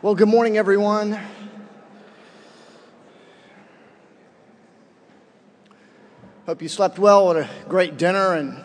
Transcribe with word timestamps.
Well, 0.00 0.14
good 0.14 0.28
morning, 0.28 0.56
everyone. 0.56 1.18
Hope 6.46 6.62
you 6.62 6.68
slept 6.68 7.00
well. 7.00 7.26
What 7.26 7.36
a 7.36 7.48
great 7.68 7.96
dinner, 7.96 8.34
and 8.34 8.62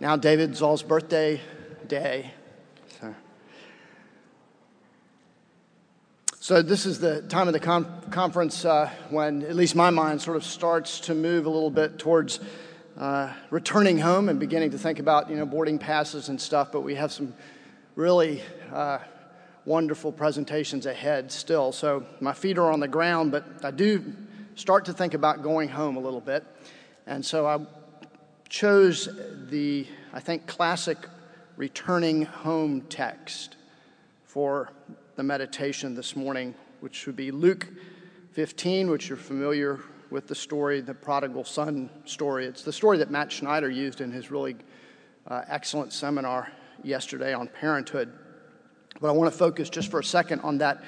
now 0.00 0.16
David 0.16 0.50
Zahl's 0.56 0.82
birthday 0.82 1.40
day. 1.86 2.32
So, 3.00 3.14
so 6.40 6.60
this 6.60 6.86
is 6.86 6.98
the 6.98 7.22
time 7.22 7.46
of 7.46 7.52
the 7.52 7.60
con- 7.60 8.02
conference 8.10 8.64
uh, 8.64 8.90
when, 9.10 9.42
at 9.42 9.54
least 9.54 9.76
my 9.76 9.90
mind, 9.90 10.22
sort 10.22 10.36
of 10.36 10.42
starts 10.42 10.98
to 11.02 11.14
move 11.14 11.46
a 11.46 11.50
little 11.50 11.70
bit 11.70 12.00
towards 12.00 12.40
uh, 12.98 13.32
returning 13.50 13.98
home 13.98 14.28
and 14.28 14.40
beginning 14.40 14.72
to 14.72 14.78
think 14.78 14.98
about, 14.98 15.30
you 15.30 15.36
know, 15.36 15.46
boarding 15.46 15.78
passes 15.78 16.28
and 16.28 16.40
stuff. 16.40 16.72
But 16.72 16.80
we 16.80 16.96
have 16.96 17.12
some 17.12 17.32
really 17.94 18.42
uh, 18.72 18.98
wonderful 19.64 20.12
presentations 20.12 20.86
ahead 20.86 21.30
still. 21.30 21.72
So 21.72 22.04
my 22.20 22.32
feet 22.32 22.58
are 22.58 22.70
on 22.70 22.80
the 22.80 22.88
ground, 22.88 23.30
but 23.32 23.44
I 23.64 23.70
do 23.70 24.12
start 24.54 24.84
to 24.86 24.92
think 24.92 25.14
about 25.14 25.42
going 25.42 25.68
home 25.68 25.96
a 25.96 26.00
little 26.00 26.20
bit. 26.20 26.44
And 27.06 27.24
so 27.24 27.46
I 27.46 27.58
chose 28.48 29.08
the, 29.48 29.86
I 30.12 30.20
think, 30.20 30.46
classic 30.46 30.98
returning 31.56 32.22
home 32.22 32.82
text 32.82 33.56
for 34.24 34.72
the 35.16 35.22
meditation 35.22 35.94
this 35.94 36.16
morning, 36.16 36.54
which 36.80 37.06
would 37.06 37.16
be 37.16 37.30
Luke 37.30 37.68
15, 38.32 38.90
which 38.90 39.08
you're 39.08 39.18
familiar 39.18 39.80
with 40.10 40.26
the 40.26 40.34
story, 40.34 40.80
the 40.80 40.94
prodigal 40.94 41.44
son 41.44 41.90
story. 42.04 42.46
It's 42.46 42.62
the 42.62 42.72
story 42.72 42.98
that 42.98 43.10
Matt 43.10 43.32
Schneider 43.32 43.70
used 43.70 44.00
in 44.00 44.10
his 44.10 44.30
really 44.30 44.56
uh, 45.26 45.42
excellent 45.48 45.92
seminar 45.92 46.50
yesterday 46.82 47.32
on 47.32 47.48
parenthood. 47.48 48.12
But 49.02 49.08
I 49.08 49.12
want 49.14 49.32
to 49.32 49.36
focus 49.36 49.68
just 49.68 49.90
for 49.90 49.98
a 49.98 50.04
second 50.04 50.42
on 50.42 50.58
that 50.58 50.80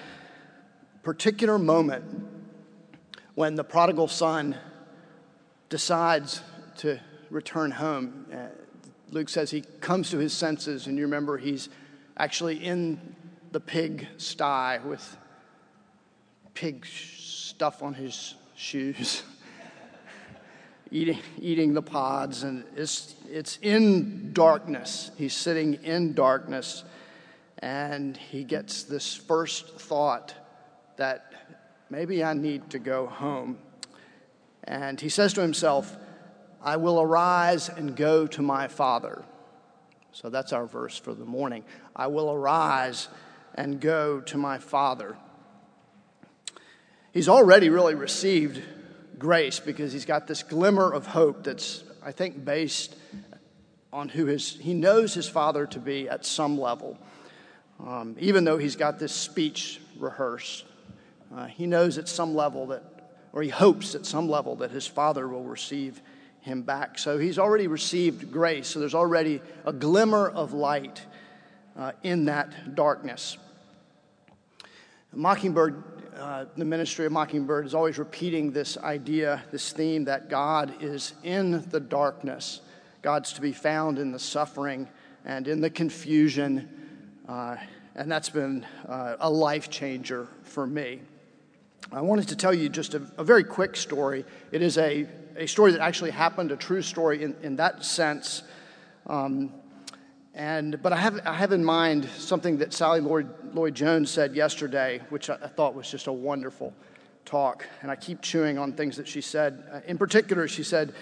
particular 1.02 1.58
moment 1.58 2.04
when 3.34 3.56
the 3.56 3.64
prodigal 3.64 4.06
son 4.06 4.56
decides 5.68 6.40
to 6.76 7.00
return 7.28 7.72
home. 7.72 8.26
Uh, 8.32 8.36
Luke 9.10 9.28
says 9.28 9.50
he 9.50 9.62
comes 9.80 10.10
to 10.10 10.18
his 10.18 10.32
senses, 10.32 10.86
and 10.86 10.96
you 10.96 11.02
remember 11.02 11.38
he's 11.38 11.68
actually 12.16 12.64
in 12.64 13.16
the 13.50 13.58
pig 13.58 14.06
sty 14.16 14.78
with 14.84 15.16
pig 16.54 16.86
stuff 16.86 17.82
on 17.82 17.94
his 17.94 18.36
shoes, 18.54 19.24
eating, 20.92 21.18
eating 21.40 21.74
the 21.74 21.82
pods, 21.82 22.44
and 22.44 22.62
it's, 22.76 23.16
it's 23.28 23.58
in 23.60 24.32
darkness. 24.32 25.10
He's 25.18 25.34
sitting 25.34 25.74
in 25.82 26.14
darkness 26.14 26.84
and 27.58 28.16
he 28.16 28.44
gets 28.44 28.84
this 28.84 29.14
first 29.14 29.68
thought 29.78 30.34
that 30.96 31.32
maybe 31.90 32.24
I 32.24 32.34
need 32.34 32.70
to 32.70 32.78
go 32.78 33.06
home. 33.06 33.58
And 34.64 35.00
he 35.00 35.08
says 35.08 35.32
to 35.34 35.40
himself, 35.40 35.96
I 36.62 36.76
will 36.76 37.00
arise 37.00 37.68
and 37.68 37.94
go 37.94 38.26
to 38.26 38.42
my 38.42 38.68
father. 38.68 39.24
So 40.12 40.30
that's 40.30 40.52
our 40.52 40.66
verse 40.66 40.98
for 40.98 41.12
the 41.12 41.24
morning. 41.24 41.64
I 41.94 42.06
will 42.06 42.30
arise 42.30 43.08
and 43.54 43.80
go 43.80 44.20
to 44.20 44.38
my 44.38 44.58
father. 44.58 45.16
He's 47.12 47.28
already 47.28 47.68
really 47.68 47.94
received 47.94 48.62
grace 49.18 49.60
because 49.60 49.92
he's 49.92 50.04
got 50.04 50.26
this 50.26 50.42
glimmer 50.42 50.92
of 50.92 51.06
hope 51.06 51.44
that's, 51.44 51.84
I 52.02 52.12
think, 52.12 52.44
based 52.44 52.96
on 53.92 54.08
who 54.08 54.26
his, 54.26 54.56
he 54.56 54.74
knows 54.74 55.14
his 55.14 55.28
father 55.28 55.66
to 55.66 55.78
be 55.78 56.08
at 56.08 56.26
some 56.26 56.58
level. 56.58 56.98
Um, 57.80 58.16
even 58.18 58.44
though 58.44 58.58
he's 58.58 58.76
got 58.76 58.98
this 58.98 59.12
speech 59.12 59.80
rehearsed, 59.98 60.64
uh, 61.34 61.46
he 61.46 61.66
knows 61.66 61.98
at 61.98 62.08
some 62.08 62.34
level 62.34 62.66
that, 62.68 62.82
or 63.32 63.42
he 63.42 63.48
hopes 63.48 63.94
at 63.94 64.06
some 64.06 64.28
level 64.28 64.56
that 64.56 64.70
his 64.70 64.86
father 64.86 65.26
will 65.28 65.44
receive 65.44 66.00
him 66.40 66.62
back. 66.62 66.98
So 66.98 67.18
he's 67.18 67.38
already 67.38 67.66
received 67.66 68.30
grace. 68.30 68.68
So 68.68 68.78
there's 68.78 68.94
already 68.94 69.40
a 69.64 69.72
glimmer 69.72 70.28
of 70.28 70.52
light 70.52 71.02
uh, 71.76 71.92
in 72.02 72.26
that 72.26 72.74
darkness. 72.74 73.38
Mockingbird, 75.12 75.82
uh, 76.16 76.44
the 76.56 76.64
ministry 76.64 77.06
of 77.06 77.12
Mockingbird, 77.12 77.66
is 77.66 77.74
always 77.74 77.98
repeating 77.98 78.52
this 78.52 78.76
idea, 78.78 79.42
this 79.50 79.72
theme 79.72 80.04
that 80.04 80.28
God 80.28 80.74
is 80.82 81.14
in 81.22 81.68
the 81.70 81.80
darkness. 81.80 82.60
God's 83.02 83.32
to 83.34 83.40
be 83.40 83.52
found 83.52 83.98
in 83.98 84.12
the 84.12 84.18
suffering 84.18 84.88
and 85.24 85.48
in 85.48 85.60
the 85.60 85.70
confusion 85.70 86.68
uh, 87.28 87.56
and 87.94 88.10
that's 88.10 88.28
been 88.28 88.66
uh, 88.88 89.16
a 89.20 89.30
life 89.30 89.70
changer 89.70 90.28
for 90.42 90.66
me. 90.66 91.00
I 91.92 92.00
wanted 92.00 92.28
to 92.28 92.36
tell 92.36 92.52
you 92.52 92.68
just 92.68 92.94
a, 92.94 93.02
a, 93.18 93.24
very 93.24 93.44
quick 93.44 93.76
story. 93.76 94.24
It 94.52 94.62
is 94.62 94.78
a, 94.78 95.06
a 95.36 95.46
story 95.46 95.72
that 95.72 95.80
actually 95.80 96.10
happened, 96.10 96.50
a 96.50 96.56
true 96.56 96.82
story 96.82 97.22
in, 97.22 97.36
in 97.42 97.56
that 97.56 97.84
sense. 97.84 98.42
Um, 99.06 99.52
and, 100.34 100.82
but 100.82 100.92
I 100.92 100.96
have, 100.96 101.20
I 101.24 101.34
have 101.34 101.52
in 101.52 101.64
mind 101.64 102.08
something 102.16 102.58
that 102.58 102.72
Sally 102.72 103.00
Lloyd, 103.00 103.28
Lloyd 103.54 103.74
Jones 103.74 104.10
said 104.10 104.34
yesterday, 104.34 105.00
which 105.10 105.30
I, 105.30 105.34
I, 105.34 105.48
thought 105.48 105.74
was 105.74 105.88
just 105.88 106.08
a 106.08 106.12
wonderful 106.12 106.72
talk. 107.24 107.66
And 107.82 107.90
I 107.90 107.96
keep 107.96 108.20
chewing 108.20 108.58
on 108.58 108.72
things 108.72 108.96
that 108.96 109.06
she 109.06 109.20
said. 109.20 109.62
Uh, 109.72 109.80
in 109.86 109.98
particular, 109.98 110.48
she 110.48 110.64
said, 110.64 110.94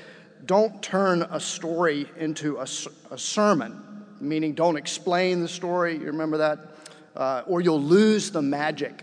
Don't 0.45 0.83
turn 0.83 1.23
a 1.23 1.41
story 1.41 2.07
into 2.19 2.59
a, 2.59 2.67
a 3.11 3.17
sermon 3.17 3.92
meaning 4.23 4.55
don't 4.55 4.77
explain 4.77 5.41
the 5.41 5.49
story. 5.49 5.95
You 5.95 6.07
remember 6.07 6.39
that? 6.39 6.59
Uh, 7.15 7.43
or 7.47 7.61
you'll 7.61 7.83
lose 7.83 8.31
the 8.31 8.41
magic, 8.41 9.03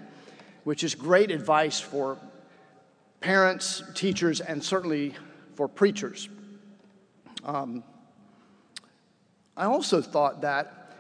which 0.64 0.84
is 0.84 0.96
great 0.96 1.30
advice 1.30 1.80
for 1.80 2.18
parents, 3.22 3.84
teachers, 3.94 4.42
and 4.42 4.64
certainly 4.64 5.14
for 5.56 5.68
preachers. 5.68 6.30
Um, 7.44 7.84
I 9.56 9.66
also 9.66 10.02
thought 10.02 10.42
that 10.42 10.96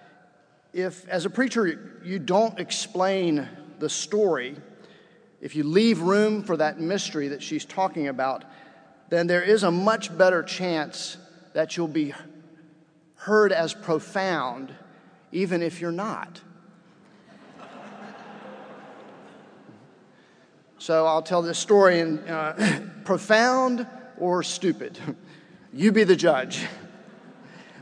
if, 0.74 1.08
as 1.08 1.25
a 1.25 1.29
preacher, 1.29 2.02
you 2.03 2.19
don't 2.19 2.59
explain 2.59 3.47
the 3.79 3.90
story, 3.90 4.56
if 5.41 5.56
you 5.56 5.63
leave 5.63 6.02
room 6.02 6.44
for 6.44 6.58
that 6.58 6.79
mystery 6.79 7.29
that 7.29 7.41
she's 7.41 7.66
talking 7.66 8.09
about, 8.09 8.44
then 9.09 9.25
there 9.25 9.41
is 9.41 9.63
a 9.63 9.72
much 9.72 10.16
better 10.16 10.44
chance 10.44 11.18
that 11.53 11.75
you'll 11.75 11.88
be 11.88 12.13
heard 13.19 13.52
as 13.52 13.74
profound, 13.74 14.74
even 15.34 15.62
if 15.62 15.81
you're 15.81 15.91
not. 15.91 16.40
so 20.78 21.06
I'll 21.06 21.22
tell 21.22 21.41
this 21.41 21.59
story 21.59 22.00
in 22.00 22.19
uh, 22.19 22.81
profound 23.03 23.85
or 24.18 24.41
stupid. 24.41 24.97
You 25.74 25.91
be 25.91 26.06
the 26.06 26.16
judge. 26.16 26.66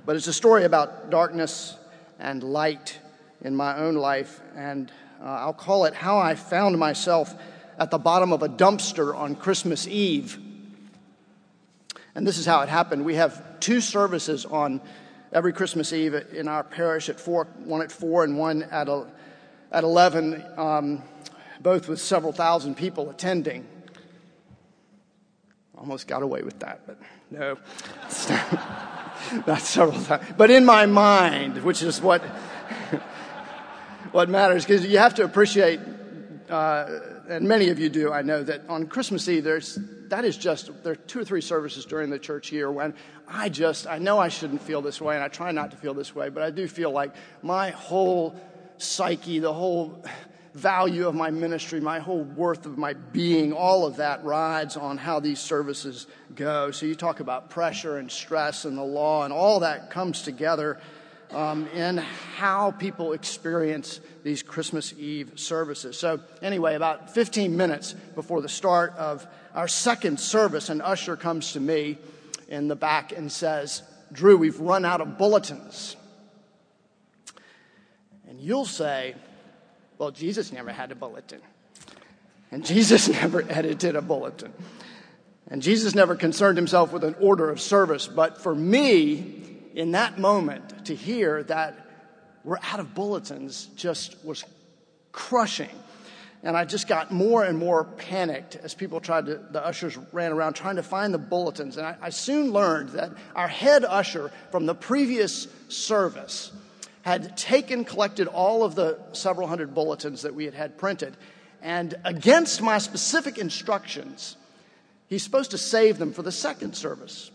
But 0.08 0.16
it's 0.16 0.26
a 0.26 0.34
story 0.34 0.64
about 0.64 1.12
darkness 1.12 1.78
and 2.18 2.42
light 2.42 3.00
in 3.42 3.56
my 3.56 3.78
own 3.78 3.94
life, 3.94 4.42
and 4.56 4.92
uh, 5.22 5.26
I'll 5.26 5.54
call 5.54 5.86
it 5.86 5.94
How 5.94 6.18
I 6.18 6.34
Found 6.34 6.80
Myself 6.80 7.36
at 7.78 7.92
the 7.92 8.00
Bottom 8.00 8.34
of 8.34 8.42
a 8.42 8.50
Dumpster 8.50 9.16
on 9.16 9.36
Christmas 9.36 9.88
Eve. 9.88 10.40
And 12.16 12.26
this 12.26 12.40
is 12.40 12.48
how 12.48 12.62
it 12.62 12.70
happened. 12.70 13.06
We 13.06 13.16
have 13.16 13.60
two 13.60 13.82
services 13.82 14.44
on 14.48 14.82
every 15.32 15.54
Christmas 15.54 15.94
Eve 15.94 16.14
in 16.34 16.48
our 16.48 16.64
parish 16.64 17.10
at 17.10 17.20
four, 17.20 17.46
one 17.64 17.82
at 17.82 17.92
four 17.92 18.24
and 18.24 18.38
one 18.38 18.64
at, 18.64 18.88
a, 18.88 19.06
at 19.72 19.84
11, 19.84 20.44
um, 20.58 21.04
both 21.62 21.88
with 21.88 22.00
several 22.00 22.32
thousand 22.32 22.76
people 22.76 23.10
attending. 23.10 23.68
Almost 25.78 26.08
got 26.08 26.24
away 26.24 26.42
with 26.42 26.60
that, 26.60 26.82
but 26.88 26.98
no. 27.30 27.58
Not 29.48 29.62
several 29.62 30.02
times. 30.04 30.26
But 30.38 30.50
in 30.50 30.66
my 30.66 30.86
mind, 30.86 31.64
which 31.64 31.84
is 31.84 32.02
what, 32.02 32.22
what 34.12 34.30
matters, 34.30 34.66
because 34.66 34.86
you 34.86 34.98
have 34.98 35.16
to 35.16 35.24
appreciate, 35.24 35.80
uh, 36.50 37.00
and 37.30 37.48
many 37.48 37.70
of 37.70 37.80
you 37.80 37.90
do, 37.90 38.12
I 38.12 38.22
know, 38.22 38.44
that 38.44 38.62
on 38.70 38.88
Christmas 38.88 39.28
Eve, 39.28 39.44
there's, 39.44 39.78
that 40.08 40.26
is 40.26 40.38
just, 40.38 40.72
there 40.84 40.94
are 40.94 40.96
two 40.96 41.20
or 41.20 41.26
three 41.26 41.42
services 41.42 41.86
during 41.86 42.10
the 42.10 42.20
church 42.20 42.52
year 42.52 42.72
when 42.72 42.94
I 43.28 43.50
just, 43.50 43.88
I 43.88 43.98
know 43.98 44.20
I 44.20 44.30
shouldn't 44.30 44.62
feel 44.62 44.82
this 44.82 45.02
way, 45.02 45.16
and 45.16 45.24
I 45.24 45.28
try 45.28 45.52
not 45.52 45.72
to 45.72 45.78
feel 45.78 45.94
this 45.94 46.16
way, 46.16 46.30
but 46.30 46.44
I 46.44 46.52
do 46.52 46.68
feel 46.68 46.92
like 46.92 47.14
my 47.42 47.72
whole 47.72 48.40
psyche, 48.78 49.40
the 49.40 49.54
whole 49.54 50.04
value 50.54 51.08
of 51.08 51.14
my 51.14 51.30
ministry, 51.30 51.80
my 51.80 52.00
whole 52.00 52.24
worth 52.24 52.66
of 52.66 52.78
my 52.78 52.94
being, 52.94 53.54
all 53.54 53.86
of 53.86 53.98
that 53.98 54.24
rides 54.24 54.78
on 54.78 54.98
how 54.98 55.20
these 55.20 55.40
services 55.40 56.08
go. 56.34 56.72
So 56.72 56.86
you 56.86 56.96
talk 56.96 57.20
about 57.20 57.50
pressure 57.50 57.98
and 57.98 58.10
stress 58.12 58.66
and 58.66 58.78
the 58.78 58.84
law, 58.84 59.24
and 59.24 59.34
all 59.34 59.60
that 59.60 59.92
comes 59.92 60.24
together 60.24 60.80
um, 61.32 61.68
in 61.68 61.98
how 61.98 62.72
people 62.72 63.14
experience 63.14 64.00
these 64.24 64.44
Christmas 64.44 64.94
Eve 64.98 65.34
services. 65.36 65.98
So, 65.98 66.20
anyway, 66.42 66.76
about 66.76 67.14
15 67.14 67.56
minutes 67.58 67.94
before 68.16 68.42
the 68.42 68.50
start 68.50 68.94
of 68.98 69.28
our 69.54 69.68
second 69.68 70.20
service, 70.20 70.70
an 70.70 70.82
usher 70.82 71.16
comes 71.16 71.54
to 71.54 71.60
me 71.60 71.98
in 72.48 72.68
the 72.68 72.76
back 72.76 73.12
and 73.12 73.32
says, 73.32 73.82
Drew, 74.12 74.38
we've 74.38 74.60
run 74.60 74.86
out 74.86 75.02
of 75.02 75.18
bulletins. 75.18 75.96
And 78.30 78.40
you'll 78.40 78.66
say, 78.66 79.16
Well, 79.98 80.12
Jesus 80.12 80.52
never 80.52 80.72
had 80.72 80.92
a 80.92 80.96
bulletin. 80.96 81.42
And 82.52 82.66
Jesus 82.66 83.08
never 83.22 83.44
edited 83.50 83.96
a 83.96 84.02
bulletin. 84.02 84.54
And 85.50 85.62
Jesus 85.62 85.96
never 85.96 86.16
concerned 86.16 86.58
himself 86.58 86.92
with 86.92 87.04
an 87.04 87.16
order 87.20 87.50
of 87.50 87.62
service. 87.62 88.06
But 88.08 88.42
for 88.42 88.54
me, 88.54 89.37
in 89.78 89.92
that 89.92 90.18
moment, 90.18 90.88
to 90.88 90.96
hear 90.96 91.44
that 91.44 91.78
we're 92.44 92.58
out 92.64 92.80
of 92.80 92.96
bulletins 92.96 93.68
just 93.76 94.16
was 94.26 94.44
crushing. 95.12 95.70
And 96.42 96.58
I 96.58 96.66
just 96.66 96.88
got 96.88 97.12
more 97.12 97.44
and 97.44 97.60
more 97.60 97.84
panicked 97.84 98.56
as 98.56 98.74
people 98.74 99.00
tried 99.00 99.28
to, 99.28 99.36
the 99.52 99.64
ushers 99.64 99.96
ran 100.12 100.32
around 100.32 100.54
trying 100.54 100.78
to 100.78 100.84
find 100.84 101.14
the 101.14 101.20
bulletins. 101.20 101.78
And 101.78 101.86
I, 101.86 101.96
I 102.02 102.10
soon 102.10 102.52
learned 102.52 102.90
that 102.90 103.12
our 103.36 103.48
head 103.48 103.86
usher 103.86 104.32
from 104.50 104.66
the 104.66 104.74
previous 104.74 105.48
service 105.70 106.52
had 107.04 107.38
taken, 107.38 107.86
collected 107.86 108.28
all 108.28 108.64
of 108.64 108.74
the 108.74 108.98
several 109.14 109.48
hundred 109.48 109.76
bulletins 109.76 110.24
that 110.24 110.34
we 110.34 110.46
had 110.46 110.56
had 110.56 110.80
printed. 110.80 111.16
And 111.62 111.94
against 112.04 112.64
my 112.64 112.80
specific 112.80 113.38
instructions, 113.38 114.38
he's 115.08 115.22
supposed 115.22 115.52
to 115.52 115.60
save 115.60 116.00
them 116.00 116.14
for 116.14 116.24
the 116.24 116.32
second 116.32 116.76
service. 116.76 117.30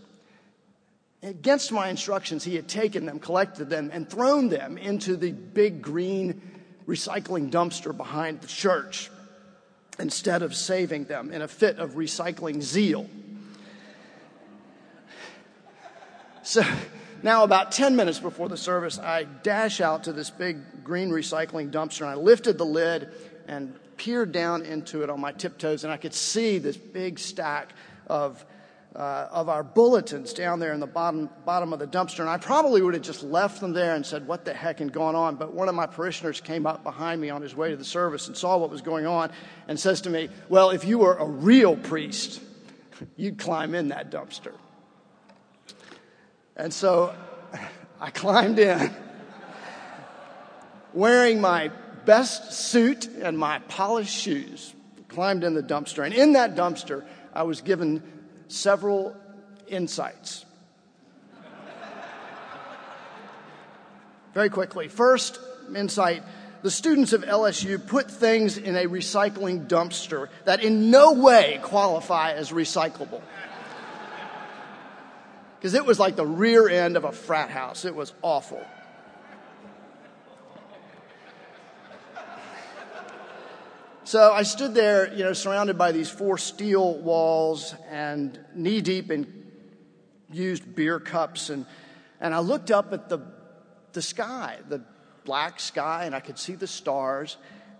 Against 1.23 1.71
my 1.71 1.89
instructions, 1.89 2.43
he 2.43 2.57
had 2.57 2.67
taken 2.67 3.07
them, 3.07 3.21
collected 3.21 3.71
them, 3.71 3.91
and 3.93 4.11
thrown 4.11 4.49
them 4.49 4.77
into 4.77 5.17
the 5.17 5.31
big 5.31 5.81
green 5.81 6.43
recycling 6.87 7.51
dumpster 7.51 7.97
behind 7.97 8.41
the 8.41 8.49
church 8.49 9.09
instead 10.01 10.43
of 10.43 10.55
saving 10.55 11.05
them 11.05 11.31
in 11.31 11.43
a 11.43 11.49
fit 11.49 11.79
of 11.79 11.93
recycling 11.93 12.61
zeal. 12.61 13.09
So 16.43 16.65
now, 17.23 17.45
about 17.45 17.71
10 17.71 17.95
minutes 17.95 18.19
before 18.19 18.49
the 18.49 18.57
service, 18.57 18.99
I 18.99 19.23
dash 19.23 19.81
out 19.81 20.05
to 20.05 20.13
this 20.13 20.29
big 20.29 20.83
green 20.83 21.11
recycling 21.11 21.71
dumpster 21.71 22.01
and 22.01 22.11
I 22.11 22.15
lifted 22.15 22.59
the 22.59 22.67
lid 22.67 23.13
and 23.47 23.79
peered 23.97 24.33
down 24.33 24.63
into 24.63 25.05
it 25.05 25.11
on 25.11 25.21
my 25.21 25.31
tiptoes, 25.31 25.85
and 25.85 25.93
I 25.93 25.99
could 25.99 26.15
see 26.15 26.59
this 26.59 26.77
big 26.77 27.21
stack 27.21 27.69
of 28.09 28.45
uh, 28.95 29.29
of 29.31 29.49
our 29.49 29.63
bulletins 29.63 30.35
down 30.35 30.61
there 30.61 30.73
in 30.73 30.81
the 30.81 30.87
bottom, 30.87 31.31
bottom 31.45 31.73
of 31.73 31.79
the 31.79 31.87
dumpster. 31.87 32.21
And 32.21 32.29
I 32.29 32.37
probably 32.37 32.83
would 32.83 32.95
have 32.95 33.03
just 33.03 33.23
left 33.23 33.61
them 33.61 33.73
there 33.73 33.95
and 33.95 34.05
said, 34.05 34.27
What 34.27 34.45
the 34.45 34.53
heck 34.53 34.81
had 34.81 34.93
gone 34.93 35.15
on? 35.15 35.37
But 35.37 35.55
one 35.55 35.69
of 35.69 35.75
my 35.75 35.87
parishioners 35.87 36.41
came 36.41 36.67
up 36.67 36.83
behind 36.83 37.21
me 37.21 37.31
on 37.31 37.43
his 37.43 37.55
way 37.55 37.71
to 37.71 37.77
the 37.77 37.85
service 37.85 38.29
and 38.29 38.37
saw 38.37 38.59
what 38.59 38.71
was 38.71 38.83
going 38.83 39.07
on 39.07 39.33
and 39.67 39.81
says 39.81 40.03
to 40.03 40.11
me, 40.11 40.29
Well, 40.49 40.71
if 40.71 40.85
you 40.85 40.99
were 40.99 41.15
a 41.15 41.27
real 41.27 41.77
priest, 41.77 42.41
you'd 43.17 43.39
climb 43.39 43.75
in 43.75 43.89
that 43.89 44.11
dumpster. 44.11 44.53
And 46.57 46.73
so 46.73 47.15
I 48.01 48.11
climbed 48.11 48.59
in 48.59 48.95
wearing 50.93 51.41
my 51.41 51.71
best 52.05 52.53
suit 52.53 53.07
and 53.07 53.39
my 53.39 53.61
polished 53.61 54.15
shoes, 54.15 54.75
climbed 55.09 55.45
in 55.45 55.55
the 55.55 55.63
dumpster. 55.63 56.05
And 56.05 56.13
in 56.13 56.33
that 56.35 56.55
dumpster, 56.55 57.07
I 57.33 57.45
was 57.45 57.61
given 57.61 58.03
several 58.49 59.17
insights. 59.69 60.45
Very 64.35 64.49
quickly. 64.49 64.89
First 64.89 65.39
insight 65.75 66.23
the 66.63 66.71
students 66.71 67.13
of 67.13 67.23
LSU 67.23 67.85
put 67.85 68.09
things 68.11 68.57
in 68.57 68.77
a 68.77 68.87
recycling 68.87 69.67
dumpster 69.67 70.29
that 70.45 70.63
in 70.63 70.91
no 70.91 71.13
way 71.13 71.59
qualify 71.63 72.33
as 72.33 72.53
recyclable. 72.53 73.21
Because 75.59 75.75
it 75.75 75.85
was 75.85 75.99
like 75.99 76.17
the 76.17 76.27
rear 76.27 76.69
end 76.69 76.97
of 76.97 77.05
a 77.05 77.13
frat 77.13 77.51
house. 77.51 77.85
It 77.85 77.95
was 77.95 78.13
awful. 78.23 78.65
So 84.13 84.31
I 84.31 84.43
stood 84.43 84.75
there, 84.75 85.11
you 85.15 85.25
know, 85.25 85.33
surrounded 85.33 85.79
by 85.79 85.91
these 85.91 86.11
four 86.11 86.37
steel 86.37 86.99
walls 86.99 87.75
and 87.91 88.39
knee 88.55 88.83
deep 88.83 89.11
in 89.11 89.27
used 90.31 90.75
beer 90.75 91.01
cups. 91.01 91.49
And, 91.49 91.65
and 92.21 92.35
I 92.35 92.41
looked 92.41 92.71
up 92.71 92.93
at 92.93 93.09
the, 93.09 93.21
the 93.95 94.03
sky, 94.03 94.59
the 94.69 94.85
black 95.25 95.61
sky, 95.61 96.05
and 96.05 96.15
I 96.15 96.21
could 96.21 96.39
see 96.39 96.57
the 96.57 96.67
stars. 96.67 97.39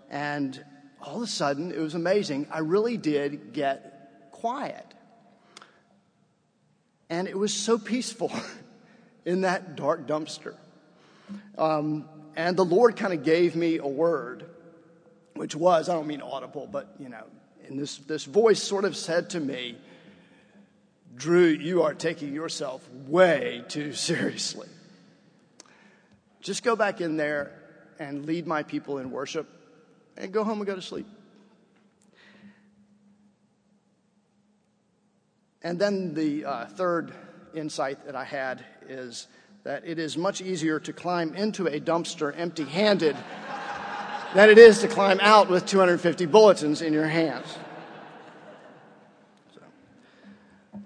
And 0.09 0.59
all 1.03 1.17
of 1.17 1.21
a 1.21 1.27
sudden, 1.27 1.71
it 1.71 1.77
was 1.77 1.93
amazing. 1.93 2.47
I 2.49 2.61
really 2.61 2.97
did 2.97 3.53
get 3.53 4.31
quiet. 4.31 4.91
And 7.11 7.27
it 7.27 7.37
was 7.37 7.53
so 7.53 7.77
peaceful 7.77 8.31
in 9.23 9.41
that 9.41 9.75
dark 9.75 10.07
dumpster. 10.07 10.55
Um, 11.59 12.09
and 12.35 12.57
the 12.57 12.65
Lord 12.65 12.95
kind 12.95 13.13
of 13.13 13.23
gave 13.23 13.55
me 13.55 13.77
a 13.77 13.87
word 13.87 14.49
which 15.35 15.55
was, 15.55 15.89
I 15.89 15.93
don't 15.93 16.07
mean 16.07 16.21
audible, 16.21 16.67
but, 16.71 16.95
you 16.99 17.09
know, 17.09 17.23
and 17.67 17.79
this, 17.79 17.97
this 17.97 18.25
voice 18.25 18.61
sort 18.61 18.85
of 18.85 18.95
said 18.95 19.31
to 19.31 19.39
me, 19.39 19.77
Drew, 21.15 21.47
you 21.47 21.83
are 21.83 21.93
taking 21.93 22.33
yourself 22.33 22.87
way 23.07 23.63
too 23.67 23.93
seriously. 23.93 24.67
Just 26.41 26.63
go 26.63 26.75
back 26.75 27.01
in 27.01 27.17
there 27.17 27.51
and 27.99 28.25
lead 28.25 28.47
my 28.47 28.63
people 28.63 28.97
in 28.97 29.11
worship 29.11 29.47
and 30.17 30.31
go 30.31 30.43
home 30.43 30.57
and 30.57 30.67
go 30.67 30.75
to 30.75 30.81
sleep. 30.81 31.07
And 35.61 35.79
then 35.79 36.13
the 36.13 36.43
uh, 36.43 36.65
third 36.65 37.13
insight 37.53 38.05
that 38.05 38.15
I 38.15 38.25
had 38.25 38.65
is 38.89 39.27
that 39.63 39.87
it 39.87 39.97
is 39.97 40.17
much 40.17 40.41
easier 40.41 40.79
to 40.81 40.91
climb 40.91 41.33
into 41.35 41.67
a 41.67 41.79
dumpster 41.79 42.37
empty 42.37 42.65
handed 42.65 43.15
than 44.33 44.49
it 44.49 44.57
is 44.57 44.79
to 44.79 44.87
climb 44.87 45.19
out 45.21 45.47
with 45.47 45.65
250 45.65 46.25
bulletins 46.25 46.81
in 46.81 46.91
your 46.91 47.07
hands. 47.07 47.45
So, 49.53 50.81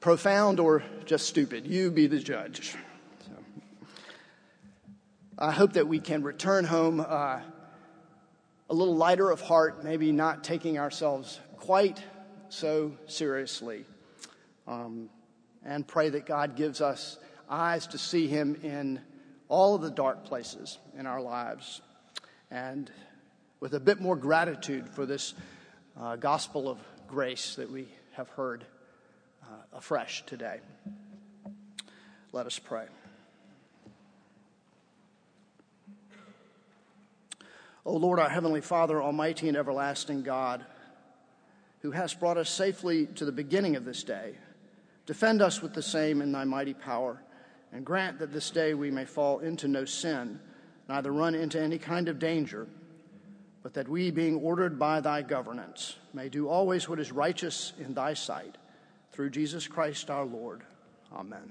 profound 0.00 0.60
or 0.60 0.82
just 1.06 1.26
stupid, 1.26 1.66
you 1.66 1.90
be 1.90 2.06
the 2.06 2.18
judge. 2.18 2.76
So, 3.26 3.32
I 5.38 5.50
hope 5.50 5.72
that 5.74 5.88
we 5.88 5.98
can 5.98 6.22
return 6.22 6.64
home 6.66 7.00
uh, 7.00 7.40
a 8.68 8.74
little 8.74 8.96
lighter 8.96 9.30
of 9.30 9.40
heart, 9.40 9.82
maybe 9.82 10.12
not 10.12 10.44
taking 10.44 10.78
ourselves 10.78 11.40
quite 11.56 12.02
so 12.50 12.92
seriously, 13.06 13.86
um, 14.66 15.08
and 15.64 15.86
pray 15.86 16.10
that 16.10 16.26
God 16.26 16.54
gives 16.54 16.82
us 16.82 17.18
eyes 17.48 17.86
to 17.88 17.98
see 17.98 18.26
Him 18.26 18.56
in 18.62 19.00
all 19.48 19.74
of 19.74 19.80
the 19.80 19.90
dark 19.90 20.24
places 20.24 20.78
in 20.98 21.06
our 21.06 21.20
lives 21.20 21.80
and 22.52 22.90
with 23.60 23.72
a 23.72 23.80
bit 23.80 23.98
more 23.98 24.14
gratitude 24.14 24.86
for 24.86 25.06
this 25.06 25.32
uh, 25.98 26.16
gospel 26.16 26.68
of 26.68 26.78
grace 27.08 27.54
that 27.54 27.70
we 27.70 27.88
have 28.12 28.28
heard 28.30 28.64
uh, 29.42 29.46
afresh 29.72 30.22
today. 30.26 30.60
Let 32.30 32.44
us 32.44 32.58
pray. 32.58 32.84
O 37.86 37.94
Lord, 37.94 38.20
our 38.20 38.28
Heavenly 38.28 38.60
Father, 38.60 39.02
Almighty 39.02 39.48
and 39.48 39.56
everlasting 39.56 40.22
God, 40.22 40.64
who 41.80 41.90
hast 41.90 42.20
brought 42.20 42.36
us 42.36 42.50
safely 42.50 43.06
to 43.06 43.24
the 43.24 43.32
beginning 43.32 43.76
of 43.76 43.86
this 43.86 44.04
day, 44.04 44.34
defend 45.06 45.40
us 45.40 45.62
with 45.62 45.72
the 45.72 45.82
same 45.82 46.20
in 46.20 46.32
thy 46.32 46.44
mighty 46.44 46.74
power, 46.74 47.22
and 47.72 47.84
grant 47.84 48.18
that 48.18 48.32
this 48.32 48.50
day 48.50 48.74
we 48.74 48.90
may 48.90 49.06
fall 49.06 49.38
into 49.38 49.68
no 49.68 49.86
sin 49.86 50.38
neither 50.92 51.10
run 51.10 51.34
into 51.34 51.58
any 51.58 51.78
kind 51.78 52.06
of 52.06 52.18
danger, 52.18 52.66
but 53.62 53.72
that 53.72 53.88
we, 53.88 54.10
being 54.10 54.36
ordered 54.36 54.78
by 54.78 55.00
thy 55.00 55.22
governance, 55.22 55.96
may 56.12 56.28
do 56.28 56.50
always 56.50 56.86
what 56.86 57.00
is 57.00 57.10
righteous 57.10 57.72
in 57.80 57.94
thy 57.94 58.12
sight. 58.12 58.58
Through 59.10 59.30
Jesus 59.30 59.66
Christ 59.66 60.10
our 60.10 60.26
Lord. 60.26 60.60
Amen. 61.10 61.50